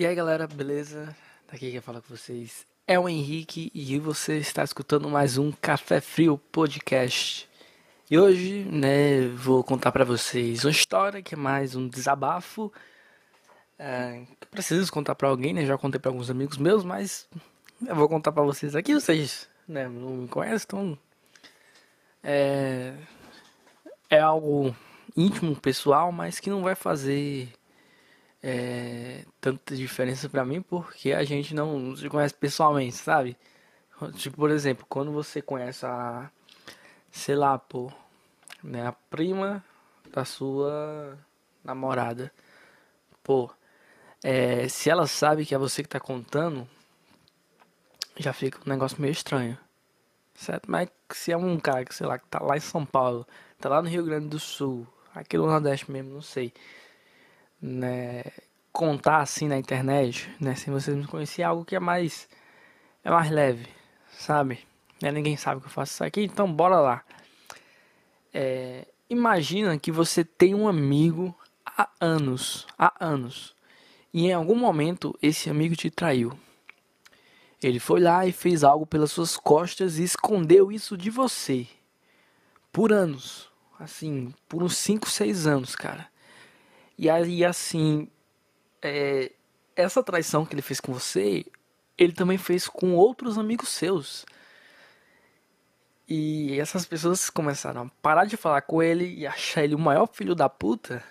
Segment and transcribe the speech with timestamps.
[0.00, 1.14] E aí galera, beleza?
[1.46, 6.00] Daqui quem fala com vocês é o Henrique e você está escutando mais um Café
[6.00, 7.46] Frio Podcast.
[8.10, 12.72] E hoje, né, vou contar para vocês uma história que é mais um desabafo.
[13.78, 15.66] É, preciso contar para alguém, né?
[15.66, 17.28] Já contei para alguns amigos meus, mas
[17.86, 18.94] eu vou contar para vocês aqui.
[18.94, 20.98] Vocês né, não me conhecem, então.
[22.24, 22.94] É,
[24.08, 24.74] é algo
[25.14, 27.52] íntimo, pessoal, mas que não vai fazer
[28.42, 33.36] é, tanta diferença para mim porque a gente não se conhece pessoalmente, sabe?
[34.14, 36.30] Tipo, por exemplo, quando você conhece a,
[37.10, 37.92] sei lá, pô,
[38.62, 39.62] né, a prima
[40.10, 41.18] da sua
[41.62, 42.32] namorada,
[43.22, 43.50] pô,
[44.24, 46.66] é, se ela sabe que é você que tá contando,
[48.16, 49.58] já fica um negócio meio estranho,
[50.34, 50.70] certo?
[50.70, 53.26] Mas se é um cara que, sei lá, que tá lá em São Paulo,
[53.58, 56.54] tá lá no Rio Grande do Sul, aqui no Nordeste mesmo, não sei
[57.60, 58.24] né,
[58.72, 62.28] contar assim na internet, né, sem vocês me conhecer, é algo que é mais
[63.02, 63.66] é mais leve,
[64.12, 64.60] sabe?
[65.02, 67.04] Né, ninguém sabe que eu faço isso aqui, então bora lá.
[68.32, 73.54] É, imagina que você tem um amigo há anos, há anos,
[74.12, 76.38] e em algum momento esse amigo te traiu.
[77.62, 81.66] Ele foi lá e fez algo pelas suas costas e escondeu isso de você.
[82.72, 83.50] Por anos.
[83.78, 86.09] Assim, por uns 5, 6 anos, cara.
[87.00, 88.08] E aí, assim,
[88.82, 89.32] é,
[89.74, 91.46] essa traição que ele fez com você,
[91.96, 94.26] ele também fez com outros amigos seus.
[96.06, 100.08] E essas pessoas começaram a parar de falar com ele e achar ele o maior
[100.12, 101.02] filho da puta.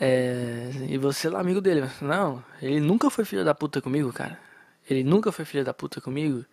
[0.00, 1.82] É, e você lá, amigo dele.
[2.00, 4.40] Não, ele nunca foi filho da puta comigo, cara.
[4.88, 6.46] Ele nunca foi filho da puta comigo.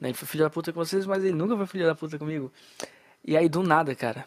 [0.00, 2.18] Né, ele foi filho da puta com vocês, mas ele nunca foi filho da puta
[2.18, 2.52] comigo.
[3.24, 4.26] E aí, do nada, cara.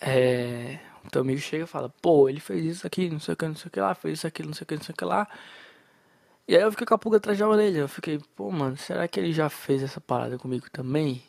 [0.00, 0.78] É,
[1.10, 3.56] teu amigo chega e fala, pô, ele fez isso aqui, não sei o que, não
[3.56, 5.04] sei o que lá, fez isso aqui, não sei o que, não sei o que
[5.04, 5.28] lá.
[6.46, 7.78] E aí eu fiquei com a pulga atrás da orelha.
[7.78, 11.22] Eu fiquei, pô, mano, será que ele já fez essa parada comigo também?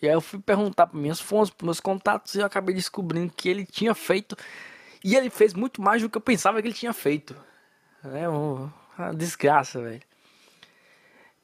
[0.00, 3.32] E aí eu fui perguntar para minhas fontes, para meus contatos, e eu acabei descobrindo
[3.32, 4.36] que ele tinha feito.
[5.04, 7.36] E ele fez muito mais do que eu pensava que ele tinha feito.
[8.04, 8.72] É uma
[9.14, 10.02] desgraça, velho.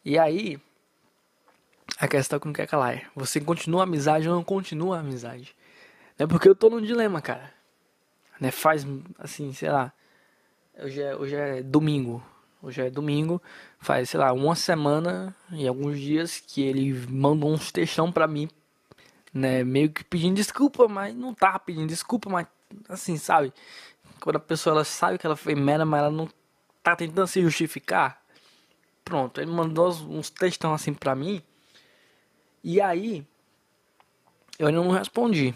[0.05, 0.59] E aí,
[1.99, 5.01] a questão que não quer calar é: você continua a amizade ou não continua a
[5.01, 5.55] amizade?
[6.19, 7.56] É porque eu tô num dilema, cara
[8.41, 8.51] né?
[8.51, 8.87] Faz
[9.19, 9.93] assim, sei lá.
[10.79, 12.23] Hoje é, hoje é domingo.
[12.63, 13.41] Hoje é domingo.
[13.79, 18.49] Faz, sei lá, uma semana e alguns dias que ele mandou uns textão pra mim,
[19.33, 19.63] né?
[19.65, 22.47] Meio que pedindo desculpa, mas não tava pedindo desculpa, mas
[22.89, 23.53] assim, sabe?
[24.21, 26.29] Quando a pessoa ela sabe que ela foi merda, mas ela não
[26.83, 28.23] tá tentando se justificar.
[29.05, 31.43] Pronto, ele mandou uns textão assim pra mim.
[32.65, 33.25] E aí,
[34.59, 35.55] eu ainda não respondi.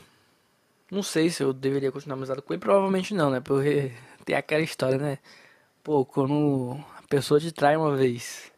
[0.91, 3.41] Não sei se eu deveria continuar amizade com ele, provavelmente não, né?
[3.41, 3.93] Porque
[4.25, 5.19] tem aquela história, né?
[5.83, 8.53] Pô, quando a pessoa te trai uma vez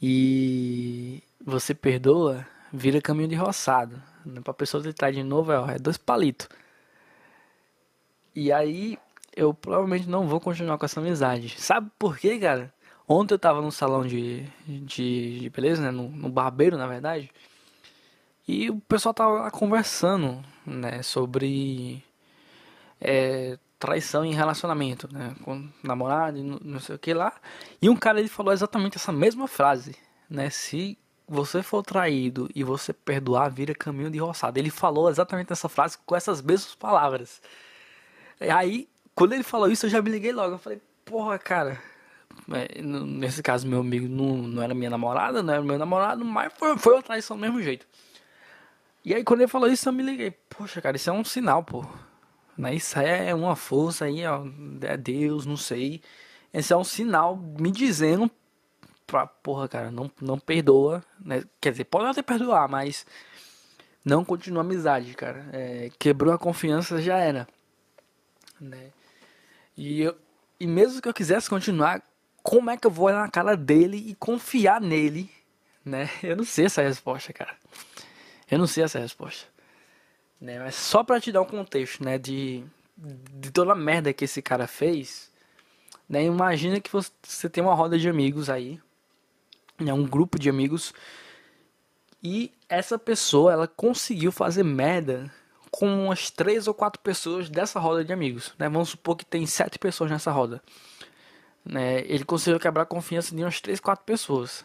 [0.00, 4.02] e você perdoa, vira caminho de roçado.
[4.24, 4.40] Né?
[4.42, 6.48] Pra pessoa te trair de novo é, é dois palitos.
[8.34, 8.98] E aí
[9.34, 11.54] eu provavelmente não vou continuar com essa amizade.
[11.60, 12.72] Sabe por quê, cara?
[13.06, 15.90] Ontem eu tava no salão de, de, de beleza, né?
[15.90, 17.30] No, no barbeiro, na verdade.
[18.46, 22.04] E o pessoal tava conversando, né, sobre
[23.00, 27.32] é, traição em relacionamento, né, com namorado, não sei o que lá.
[27.80, 29.96] E um cara ele falou exatamente essa mesma frase,
[30.28, 30.98] né, se
[31.28, 34.58] você for traído e você perdoar, vira caminho de roçado.
[34.58, 37.42] Ele falou exatamente essa frase com essas mesmas palavras.
[38.40, 40.54] E aí, quando ele falou isso, eu já me liguei logo.
[40.54, 41.80] Eu falei, porra, cara.
[42.50, 46.52] É, nesse caso, meu amigo não, não era minha namorada, não era meu namorado, mas
[46.54, 47.86] foi, foi uma traição do mesmo jeito.
[49.08, 50.30] E aí quando ele falou isso, eu me liguei.
[50.50, 51.82] Poxa, cara, isso é um sinal, pô.
[52.58, 52.74] Né?
[52.74, 54.44] Isso é uma força aí, ó.
[54.82, 56.02] É Deus, não sei.
[56.52, 58.30] Esse é um sinal me dizendo
[59.06, 61.42] pra, porra, cara, não, não perdoa, né?
[61.58, 63.06] Quer dizer, pode até perdoar, mas
[64.04, 65.48] não continua a amizade, cara.
[65.54, 67.48] É, quebrou a confiança, já era.
[68.60, 68.90] Né?
[69.74, 70.18] E, eu,
[70.60, 72.02] e mesmo que eu quisesse continuar,
[72.42, 75.30] como é que eu vou olhar na cara dele e confiar nele,
[75.82, 76.10] né?
[76.22, 77.56] Eu não sei essa resposta, cara.
[78.50, 79.46] Eu não sei essa resposta.
[80.40, 80.58] Né?
[80.58, 82.64] Mas só para te dar um contexto, né, de,
[82.96, 85.30] de toda a merda que esse cara fez,
[86.08, 86.24] né?
[86.24, 88.80] Imagina que você tem uma roda de amigos aí,
[89.78, 90.94] né, um grupo de amigos
[92.22, 95.32] e essa pessoa, ela conseguiu fazer merda
[95.70, 98.68] com umas três ou quatro pessoas dessa roda de amigos, né?
[98.68, 100.62] Vamos supor que tem sete pessoas nessa roda.
[101.64, 102.00] Né?
[102.06, 104.64] Ele conseguiu quebrar a confiança de umas três, quatro pessoas,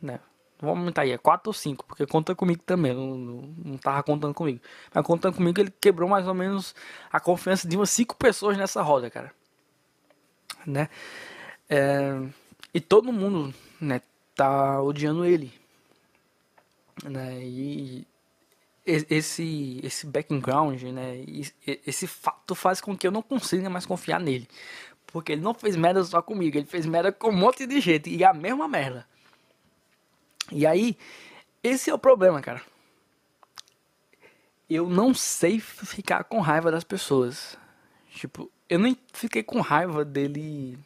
[0.00, 0.20] né?
[0.62, 4.02] Vamos aumentar aí, é 4 ou 5, porque conta comigo também, não, não, não tava
[4.04, 4.60] contando comigo.
[4.94, 6.72] Mas contando comigo, ele quebrou mais ou menos
[7.12, 9.34] a confiança de umas 5 pessoas nessa roda, cara.
[10.66, 10.88] né?
[11.68, 12.20] É,
[12.74, 14.00] e todo mundo, né,
[14.34, 15.52] tá odiando ele,
[17.04, 17.40] né?
[17.42, 18.06] E
[18.86, 21.24] esse esse background, né?
[21.86, 24.48] Esse fato faz com que eu não consiga mais confiar nele,
[25.06, 28.10] porque ele não fez merda só comigo, ele fez merda com um monte de gente
[28.10, 29.06] e a mesma merda.
[30.52, 30.96] E aí,
[31.62, 32.62] esse é o problema, cara.
[34.68, 37.56] Eu não sei ficar com raiva das pessoas.
[38.10, 40.78] Tipo, eu nem fiquei com raiva dele,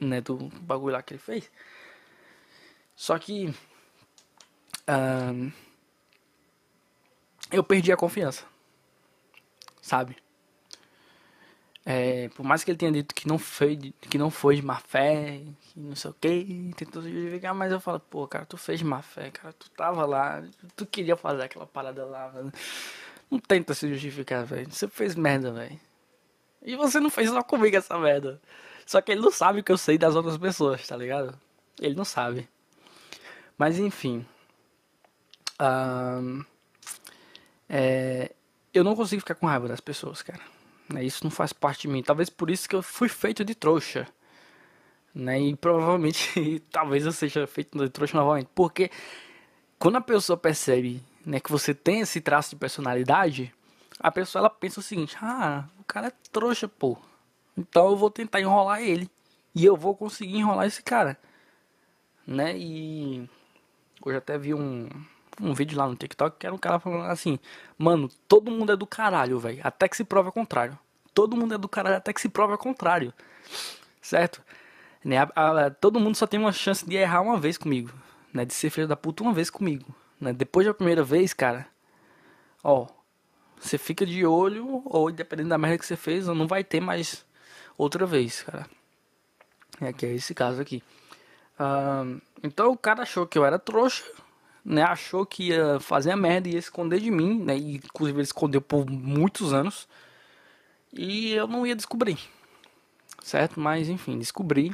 [0.00, 1.50] né, do bagulho lá que ele fez.
[2.96, 3.54] Só que.
[4.88, 5.52] Uh,
[7.50, 8.44] eu perdi a confiança.
[9.80, 10.16] Sabe?
[11.84, 14.76] É, por mais que ele tenha dito que não foi, que não foi de má
[14.76, 18.56] fé, que não sei o que, tentou se justificar, mas eu falo, pô, cara, tu
[18.56, 20.42] fez de má fé, cara, tu tava lá,
[20.76, 22.52] tu queria fazer aquela parada lá, velho.
[23.30, 24.70] Não tenta se justificar, velho.
[24.70, 25.80] Você fez merda, velho.
[26.62, 28.40] E você não fez só comigo essa merda.
[28.84, 31.38] Só que ele não sabe o que eu sei das outras pessoas, tá ligado?
[31.80, 32.48] Ele não sabe.
[33.56, 34.26] Mas enfim.
[35.60, 36.44] Um,
[37.68, 38.32] é,
[38.74, 40.40] eu não consigo ficar com raiva das pessoas, cara.
[40.92, 41.04] Né?
[41.04, 42.02] Isso não faz parte de mim.
[42.02, 44.06] Talvez por isso que eu fui feito de trouxa.
[45.14, 45.40] Né?
[45.40, 48.48] E provavelmente, talvez eu seja feito de trouxa novamente.
[48.54, 48.90] Porque
[49.78, 53.52] quando a pessoa percebe né, que você tem esse traço de personalidade,
[53.98, 56.96] a pessoa ela pensa o seguinte: ah, o cara é trouxa, pô.
[57.56, 59.10] Então eu vou tentar enrolar ele.
[59.54, 61.18] E eu vou conseguir enrolar esse cara.
[62.26, 62.56] Né?
[62.56, 63.28] E
[64.02, 64.88] hoje até vi um,
[65.40, 67.38] um vídeo lá no TikTok que era um cara falando assim:
[67.78, 69.60] Mano, todo mundo é do caralho, velho.
[69.62, 70.78] Até que se prova o contrário.
[71.14, 73.12] Todo mundo é do caralho até que se prova o contrário.
[74.00, 74.42] Certo?
[75.04, 75.18] Né?
[75.18, 77.90] A, a, todo mundo só tem uma chance de errar uma vez comigo.
[78.32, 78.44] Né?
[78.44, 79.94] De ser filho da puta uma vez comigo.
[80.20, 80.32] Né?
[80.32, 81.66] Depois da primeira vez, cara.
[82.62, 82.86] Ó.
[83.58, 87.26] Você fica de olho, ou dependendo da merda que você fez, não vai ter mais
[87.76, 88.66] outra vez, cara.
[89.82, 90.82] É que é esse caso aqui.
[92.42, 94.02] Então o cara achou que eu era trouxa
[94.64, 98.18] né, achou que ia fazer a merda e ia esconder de mim, né, e inclusive
[98.18, 99.88] ele escondeu por muitos anos,
[100.92, 102.18] e eu não ia descobrir,
[103.22, 103.60] certo?
[103.60, 104.72] Mas enfim, descobri.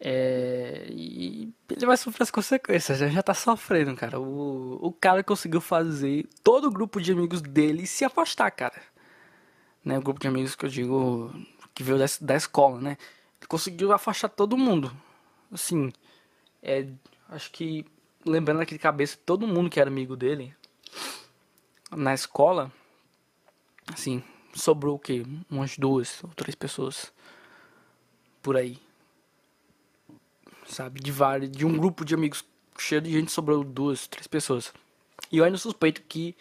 [0.00, 4.20] É, e ele vai sofrer as consequências, já, já tá sofrendo, cara.
[4.20, 8.80] O, o cara conseguiu fazer todo o grupo de amigos dele se afastar, cara.
[9.84, 11.32] Né, o grupo de amigos que eu digo
[11.74, 12.96] que veio da, da escola, né?
[13.40, 14.92] Ele conseguiu afastar todo mundo.
[15.52, 15.92] Assim,
[16.62, 16.86] é,
[17.28, 17.84] acho que
[18.28, 20.54] lembrando aqui de cabeça todo mundo que era amigo dele
[21.90, 22.70] na escola,
[23.92, 24.22] assim,
[24.54, 25.24] sobrou o quê?
[25.50, 27.12] Umas duas ou três pessoas
[28.42, 28.78] por aí.
[30.66, 32.44] Sabe, de vários, de um grupo de amigos
[32.78, 34.72] cheio de gente sobrou duas, três pessoas.
[35.32, 36.36] E eu ainda suspeito que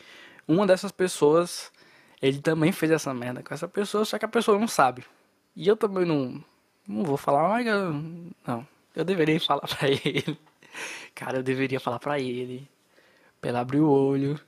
[0.48, 1.72] uma dessas pessoas
[2.22, 5.06] ele também fez essa merda com essa pessoa, só que a pessoa não sabe.
[5.56, 6.44] E eu também não
[6.88, 7.94] não vou falar, mas eu,
[8.46, 10.40] não, eu deveria falar para ele.
[11.16, 12.70] Cara, eu deveria falar pra ele.
[13.42, 14.40] Pra ele abrir o olho.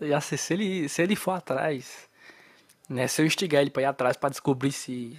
[0.00, 2.08] E assim, se ele, se ele for atrás,
[2.88, 3.06] né?
[3.08, 5.18] Se eu instigar ele pra ir atrás pra descobrir se.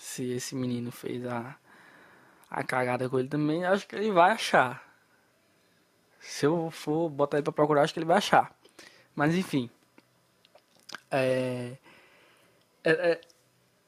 [0.00, 1.56] Se esse menino fez a.
[2.50, 4.82] A cagada com ele também, acho que ele vai achar.
[6.20, 8.54] Se eu for botar ele pra procurar, acho que ele vai achar.
[9.14, 9.70] Mas enfim.
[11.10, 11.76] É,
[12.84, 13.20] é, é,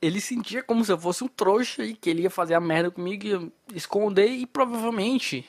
[0.00, 2.90] ele sentia como se eu fosse um trouxa e que ele ia fazer a merda
[2.90, 5.49] comigo, ia esconder e provavelmente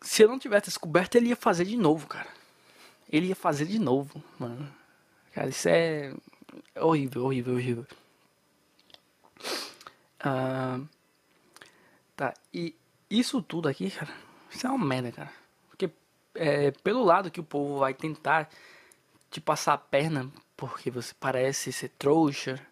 [0.00, 2.28] se eu não tivesse descoberto, ele ia fazer de novo, cara.
[3.10, 4.72] Ele ia fazer de novo, mano.
[5.32, 6.12] Cara, isso é
[6.76, 7.86] horrível, horrível, horrível.
[10.20, 10.80] Ah,
[12.14, 12.74] tá, e
[13.10, 14.14] isso tudo aqui, cara,
[14.50, 15.32] isso é uma merda, cara.
[15.68, 15.90] Porque
[16.34, 18.48] é, pelo lado que o povo vai tentar
[19.30, 22.64] te passar a perna porque você parece ser trouxa,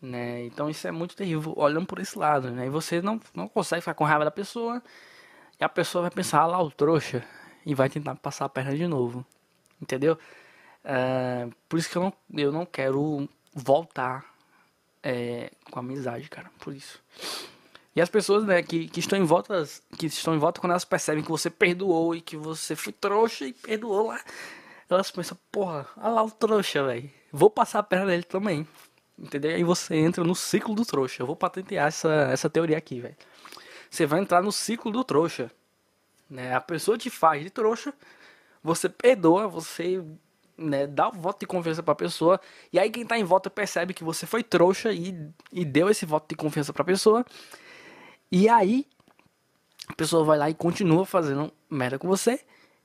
[0.00, 0.44] né?
[0.44, 2.66] Então isso é muito terrível olhando por esse lado, né?
[2.66, 4.82] E você não, não consegue ficar com raiva da pessoa
[5.60, 7.24] e a pessoa vai pensar, ah lá o trouxa,
[7.66, 9.26] e vai tentar passar a perna de novo,
[9.80, 10.18] entendeu?
[10.84, 14.24] É, por isso que eu não, eu não quero voltar
[15.02, 17.02] é, com amizade, cara, por isso.
[17.94, 20.84] E as pessoas, né, que, que estão em volta, que estão em volta quando elas
[20.84, 24.20] percebem que você perdoou e que você foi trouxa e perdoou lá,
[24.88, 27.10] elas pensam, porra, olha lá o trouxa, velho.
[27.32, 28.66] Vou passar a perna dele também.
[29.18, 29.50] Entendeu?
[29.50, 31.22] Aí você entra no ciclo do trouxa.
[31.22, 33.16] Eu vou patentear essa, essa teoria aqui, velho.
[33.90, 35.50] Você vai entrar no ciclo do trouxa.
[36.30, 36.54] Né?
[36.54, 37.92] A pessoa te faz de trouxa,
[38.62, 40.04] você perdoa, você
[40.56, 42.40] né, dá o voto de confiança para a pessoa,
[42.72, 45.16] e aí quem está em volta percebe que você foi trouxa e,
[45.52, 47.24] e deu esse voto de confiança para a pessoa,
[48.30, 48.86] e aí
[49.86, 52.40] a pessoa vai lá e continua fazendo merda com você,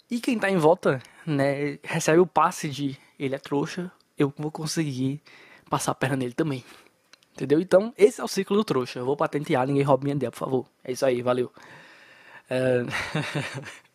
[0.10, 4.52] e quem está em volta né, recebe o passe de ele é trouxa, eu vou
[4.52, 5.22] conseguir
[5.74, 6.64] passar a perna nele também.
[7.32, 7.60] Entendeu?
[7.60, 9.00] Então, esse é o ciclo do trouxa.
[9.00, 10.66] Eu vou patentear, ninguém rouba minha ideia, por favor.
[10.84, 11.52] É isso aí, valeu.
[12.48, 12.84] É...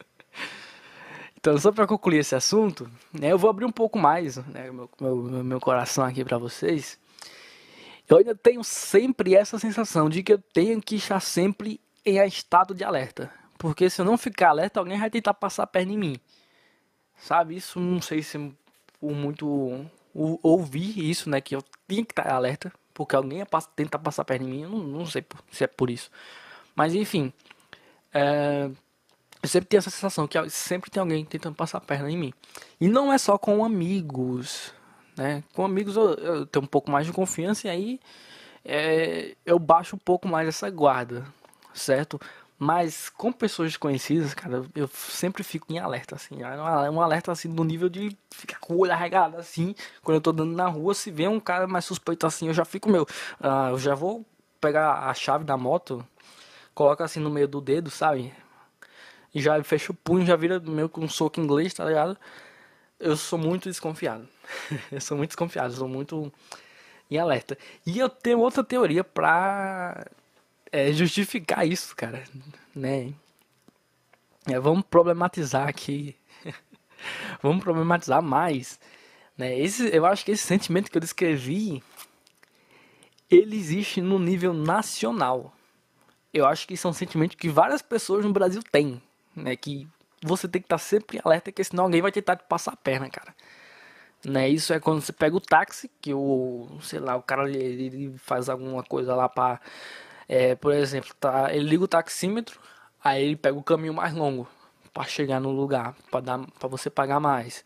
[1.38, 4.90] então, só para concluir esse assunto, né, eu vou abrir um pouco mais né, meu,
[5.00, 6.98] meu, meu coração aqui para vocês.
[8.08, 12.74] Eu ainda tenho sempre essa sensação de que eu tenho que estar sempre em estado
[12.74, 13.32] de alerta.
[13.56, 16.16] Porque se eu não ficar alerta, alguém vai tentar passar a perna em mim.
[17.16, 17.54] Sabe?
[17.54, 18.36] Isso não sei se
[18.98, 19.86] por muito
[20.42, 21.40] ouvir isso, né?
[21.40, 22.72] Que eu tinha que estar alerta.
[22.94, 23.46] Porque alguém ia
[23.76, 24.62] tentar passar perna em mim.
[24.62, 26.10] Eu não, não sei se é por isso.
[26.74, 27.32] Mas enfim.
[28.12, 28.70] É,
[29.42, 32.32] eu sempre tenho essa sensação que sempre tem alguém tentando passar a perna em mim.
[32.80, 34.72] E não é só com amigos
[35.18, 35.42] né?
[35.52, 38.00] Com amigos eu, eu tenho um pouco mais de confiança e aí
[38.64, 41.26] é, eu baixo um pouco mais essa guarda,
[41.74, 42.20] certo?
[42.58, 46.42] Mas com pessoas desconhecidas, cara, eu sempre fico em alerta, assim.
[46.42, 49.76] É um alerta, assim, no nível de ficar com o olho arregado, assim.
[50.02, 52.64] Quando eu tô andando na rua, se vê um cara mais suspeito assim, eu já
[52.64, 53.04] fico, meu...
[53.40, 54.26] Uh, eu já vou
[54.60, 56.04] pegar a chave da moto,
[56.74, 58.34] coloca assim no meio do dedo, sabe?
[59.32, 62.18] E já fecha o punho, já vira meio com um soco inglês, tá ligado?
[62.98, 64.28] Eu sou muito desconfiado.
[64.90, 66.32] eu sou muito desconfiado, sou muito
[67.10, 67.56] em alerta.
[67.86, 70.04] E eu tenho outra teoria pra
[70.72, 72.22] é, justificar isso, cara.
[72.74, 73.12] Né?
[74.46, 76.16] É, vamos problematizar aqui.
[77.42, 78.78] vamos problematizar mais.
[79.36, 79.58] Né?
[79.58, 81.82] Esse, eu acho que esse sentimento que eu descrevi,
[83.30, 85.52] ele existe no nível nacional.
[86.32, 89.02] Eu acho que isso é um sentimento que várias pessoas no Brasil têm.
[89.34, 89.56] Né?
[89.56, 89.88] Que
[90.22, 93.08] você tem que estar sempre alerta, porque senão alguém vai tentar te passar a perna,
[93.08, 93.34] cara.
[94.24, 94.48] Né?
[94.48, 98.18] Isso é quando você pega o táxi, que o, sei lá, o cara ele, ele
[98.18, 99.60] faz alguma coisa lá para
[100.28, 102.60] é, por exemplo, tá, ele liga o taxímetro,
[103.02, 104.48] aí ele pega o caminho mais longo
[104.92, 107.64] para chegar no lugar, para você pagar mais.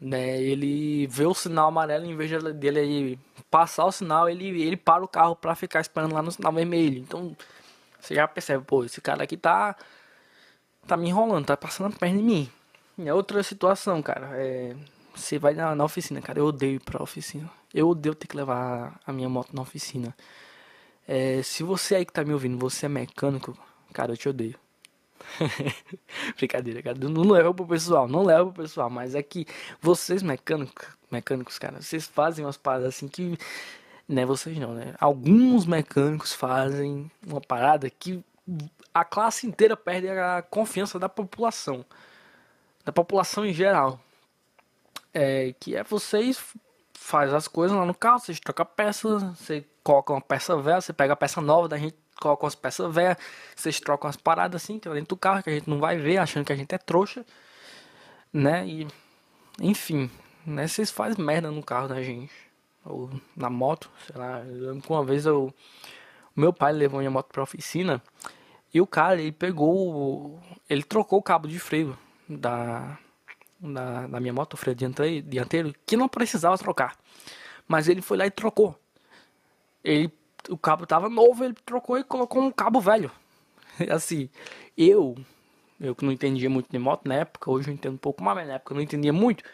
[0.00, 0.40] Né?
[0.40, 3.18] Ele vê o sinal amarelo em vez dele
[3.50, 6.98] passar o sinal, ele ele para o carro para ficar esperando lá no sinal vermelho.
[6.98, 7.36] Então,
[8.00, 9.76] você já percebe, pô, esse cara aqui tá
[10.86, 12.52] tá me enrolando, tá passando a perna em mim.
[12.98, 14.30] É outra situação, cara.
[14.34, 14.74] É,
[15.14, 16.38] você vai na, na, oficina, cara.
[16.38, 17.50] Eu odeio ir pra oficina.
[17.72, 20.14] Eu odeio ter que levar a minha moto na oficina.
[21.12, 23.58] É, se você aí que tá me ouvindo, você é mecânico,
[23.92, 24.54] cara, eu te odeio.
[26.38, 26.96] Brincadeira, cara.
[26.96, 28.88] Não, leva pro pessoal, não leva pro pessoal.
[28.88, 29.44] Mas é que
[29.80, 33.36] vocês mecânicos, mecânicos, cara, vocês fazem umas paradas assim que.
[34.08, 34.94] Né, vocês não, né?
[35.00, 38.24] Alguns mecânicos fazem uma parada que
[38.94, 41.84] a classe inteira perde a confiança da população,
[42.84, 43.98] da população em geral.
[45.12, 46.40] É, que é vocês
[47.00, 50.92] faz as coisas lá no carro, vocês trocam peças, você coloca uma peça velha, você
[50.92, 53.16] pega a peça nova da gente, coloca umas peças velhas,
[53.56, 55.96] vocês trocam as paradas assim, que é dentro do carro, que a gente não vai
[55.96, 57.24] ver, achando que a gente é trouxa,
[58.30, 58.66] né?
[58.66, 58.86] E,
[59.58, 60.10] enfim,
[60.44, 60.68] né?
[60.68, 62.32] Vocês fazem merda no carro da gente,
[62.84, 64.40] ou na moto, sei lá.
[64.44, 65.52] Eu uma vez eu,
[66.36, 68.02] meu pai levou minha moto pra oficina,
[68.72, 70.38] e o cara, ele pegou.
[70.68, 72.98] Ele trocou o cabo de freio da,
[73.60, 76.96] da, da minha moto, o freio dianteiro, dianteiro, que não precisava trocar.
[77.68, 78.78] Mas ele foi lá e trocou.
[79.84, 80.12] Ele,
[80.48, 83.10] o cabo tava novo, ele trocou e colocou um cabo velho.
[83.90, 84.28] Assim,
[84.76, 85.16] eu,
[85.80, 88.36] eu que não entendia muito de moto na época, hoje eu entendo um pouco mais,
[88.36, 89.44] mas na época eu não entendia muito.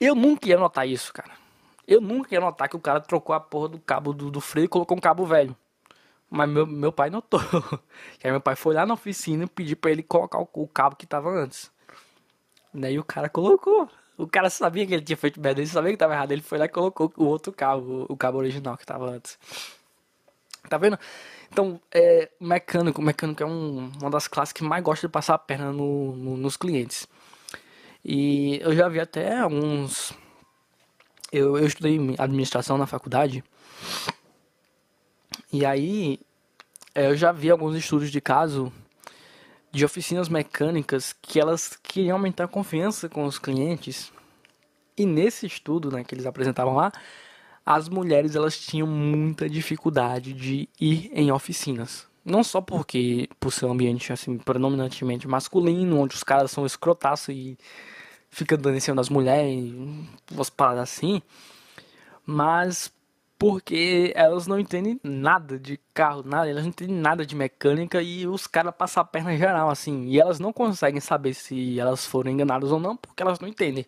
[0.00, 1.32] Eu nunca ia notar isso, cara.
[1.86, 4.64] Eu nunca ia notar que o cara trocou a porra do cabo do, do freio
[4.64, 5.56] e colocou um cabo velho.
[6.28, 7.40] Mas meu, meu pai notou.
[8.22, 10.96] Aí meu pai foi lá na oficina e pediu pra ele colocar o, o cabo
[10.96, 11.70] que tava antes.
[12.76, 13.88] Daí o cara colocou.
[14.18, 16.32] O cara sabia que ele tinha feito merda, ele sabia que tava errado.
[16.32, 19.38] Ele foi lá e colocou o outro cabo, o cabo original que tava antes.
[20.68, 20.98] Tá vendo?
[21.50, 25.38] Então, é, mecânico, mecânico é um, uma das classes que mais gosta de passar a
[25.38, 27.06] perna no, no, nos clientes.
[28.04, 30.12] E eu já vi até alguns.
[31.32, 33.44] Eu, eu estudei administração na faculdade.
[35.52, 36.18] E aí,
[36.94, 38.72] é, eu já vi alguns estudos de caso
[39.76, 44.10] de oficinas mecânicas que elas queriam aumentar a confiança com os clientes.
[44.96, 46.90] E nesse estudo né, que eles apresentavam lá,
[47.64, 52.08] as mulheres elas tinham muita dificuldade de ir em oficinas.
[52.24, 57.28] Não só porque por ser um ambiente assim predominantemente masculino, onde os caras são escrotaços
[57.28, 57.58] e
[58.30, 59.74] fica dando em cima das mulheres,
[60.32, 61.20] umas paradas assim,
[62.24, 62.90] mas
[63.38, 68.26] porque elas não entendem nada de carro, nada, elas não entendem nada de mecânica e
[68.26, 72.30] os caras passam a perna geral, assim, e elas não conseguem saber se elas foram
[72.30, 73.86] enganadas ou não, porque elas não entendem.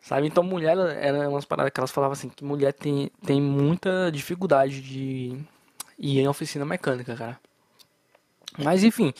[0.00, 0.26] Sabe?
[0.26, 4.80] Então, mulher, era umas paradas que elas falavam assim, que mulher tem, tem muita dificuldade
[4.80, 5.38] de
[5.98, 7.40] ir em oficina mecânica, cara.
[8.56, 9.12] Mas, enfim,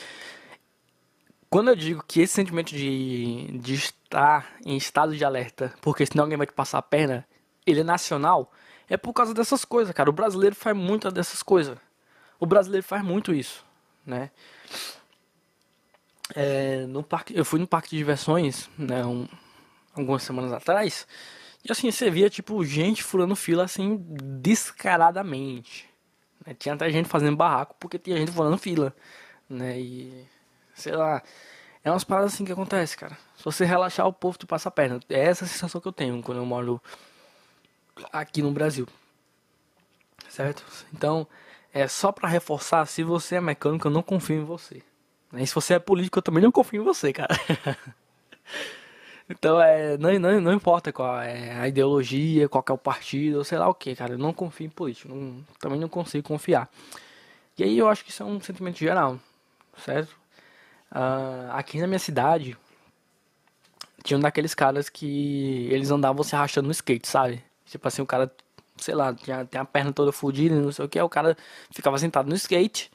[1.50, 6.24] quando eu digo que esse sentimento de, de estar em estado de alerta, porque senão
[6.24, 7.26] alguém vai te passar a perna,
[7.66, 8.50] ele é nacional,
[8.88, 10.08] É por causa dessas coisas, cara.
[10.08, 11.76] O brasileiro faz muitas dessas coisas.
[12.40, 13.64] O brasileiro faz muito isso,
[14.06, 14.30] né?
[16.34, 19.26] É, no parque, eu fui no parque de diversões, né, um,
[19.94, 21.06] algumas semanas atrás,
[21.64, 23.96] e assim, você via, tipo, gente furando fila, assim,
[24.40, 25.88] descaradamente.
[26.46, 26.54] Né?
[26.54, 28.94] Tinha até gente fazendo barraco porque tinha gente furando fila,
[29.48, 30.26] né, e,
[30.74, 31.22] sei lá,
[31.82, 33.16] é umas paradas assim que acontece, cara.
[33.36, 35.00] Se você relaxar, o povo te passa a perna.
[35.08, 36.82] É essa a sensação que eu tenho quando eu moro
[38.12, 38.86] aqui no Brasil.
[40.28, 40.64] Certo?
[40.92, 41.26] Então,
[41.72, 44.82] é só para reforçar, se você é mecânico, eu não confio em você.
[45.34, 47.34] E se você é político, eu também não confio em você, cara.
[49.28, 53.58] então, é, não, não, não importa qual é a ideologia, qual é o partido, sei
[53.58, 54.14] lá o que, cara.
[54.14, 55.14] Eu não confio em político.
[55.14, 56.68] Não, também não consigo confiar.
[57.58, 59.18] E aí eu acho que isso é um sentimento geral,
[59.84, 60.16] certo?
[60.92, 62.56] Uh, aqui na minha cidade,
[64.04, 67.42] tinha um daqueles caras que eles andavam se arrastando no skate, sabe?
[67.68, 68.32] Tipo assim, o cara,
[68.76, 71.36] sei lá, tinha, tinha a perna toda fodida, não sei o que, o cara
[71.70, 72.90] ficava sentado no skate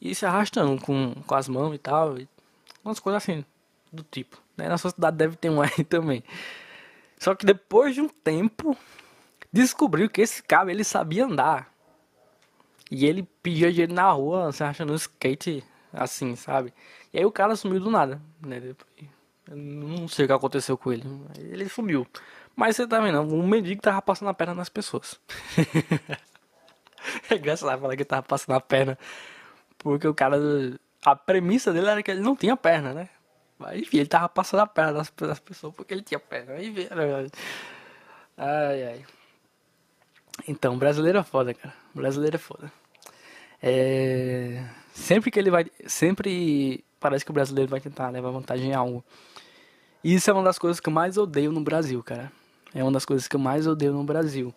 [0.00, 2.18] e se arrastando com, com as mãos e tal.
[2.18, 2.28] E
[2.84, 3.44] umas coisas assim,
[3.92, 4.40] do tipo.
[4.56, 4.68] Né?
[4.68, 6.22] Na sua cidade deve ter um aí também.
[7.18, 8.76] Só que depois de um tempo,
[9.52, 11.72] descobriu que esse cara ele sabia andar.
[12.90, 16.74] E ele pedia dinheiro na rua, se arrastando no skate, assim, sabe?
[17.12, 18.60] E aí o cara sumiu do nada, né?
[19.48, 21.04] Eu não sei o que aconteceu com ele.
[21.38, 22.06] Ele sumiu.
[22.54, 25.20] Mas você tá vendo, o mendigo tava passando a perna nas pessoas.
[27.30, 28.98] é engraçado falar que tava passando a perna
[29.82, 30.38] porque o cara.
[31.04, 33.08] A premissa dele era que ele não tinha perna, né?
[33.58, 36.54] Mas enfim, ele tava passando a perna das, pessoas porque ele tinha perna.
[36.54, 37.26] Aí vê, né?
[38.36, 39.04] Ai, ai.
[40.46, 41.74] Então, brasileiro é foda, cara.
[41.92, 42.72] Brasileiro é foda.
[43.60, 44.64] É...
[44.94, 45.66] Sempre que ele vai.
[45.86, 49.04] Sempre parece que o brasileiro vai tentar levar vantagem em algo.
[50.04, 52.30] E isso é uma das coisas que eu mais odeio no Brasil, cara.
[52.74, 54.54] É uma das coisas que eu mais odeio no Brasil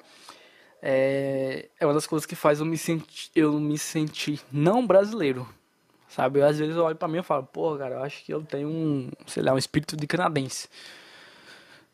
[0.88, 5.48] é, é uma das coisas que faz eu me sentir, eu me sentir não brasileiro.
[6.08, 6.40] Sabe?
[6.40, 8.44] Eu, às vezes eu olho pra mim e falo, pô, cara, eu acho que eu
[8.44, 10.70] tenho um, sei lá, um espírito de canadense.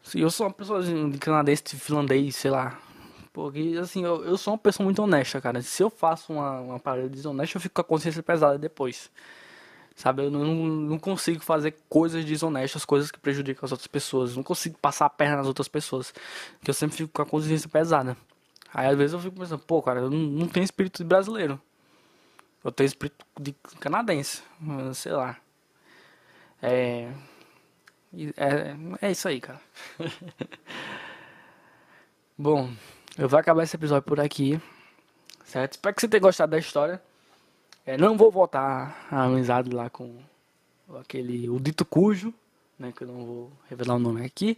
[0.03, 2.77] Se eu sou uma pessoa de canadense, de finlandês, sei lá.
[3.31, 5.61] Porque, assim, eu, eu sou uma pessoa muito honesta, cara.
[5.61, 9.09] Se eu faço uma, uma parada desonesta, eu fico com a consciência pesada depois.
[9.95, 10.23] Sabe?
[10.23, 14.35] Eu não, não consigo fazer coisas desonestas, coisas que prejudicam as outras pessoas.
[14.35, 16.13] não consigo passar a perna nas outras pessoas.
[16.57, 18.17] Porque eu sempre fico com a consciência pesada.
[18.73, 21.59] Aí às vezes eu fico pensando, pô, cara, eu não, não tenho espírito de brasileiro.
[22.63, 24.41] Eu tenho espírito de canadense,
[24.93, 25.37] sei lá.
[26.61, 27.11] É.
[28.37, 29.59] É, é isso aí, cara.
[32.37, 32.71] Bom,
[33.17, 34.59] eu vou acabar esse episódio por aqui.
[35.45, 35.73] Certo?
[35.73, 37.01] Espero que você tenha gostado da história.
[37.91, 40.15] É, não vou voltar a amizade lá com
[40.97, 41.49] aquele.
[41.49, 42.33] O Dito Cujo,
[42.79, 42.93] né?
[42.95, 44.57] Que eu não vou revelar o nome aqui.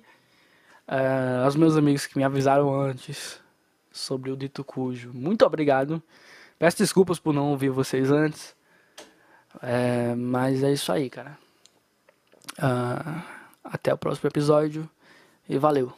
[0.87, 3.41] É, aos meus amigos que me avisaram antes
[3.91, 5.11] sobre o dito cujo.
[5.11, 5.99] Muito obrigado.
[6.59, 8.55] Peço desculpas por não ouvir vocês antes.
[9.63, 11.35] É, mas é isso aí, cara.
[12.59, 13.23] Uh,
[13.63, 14.87] até o próximo episódio
[15.49, 15.91] e valeu.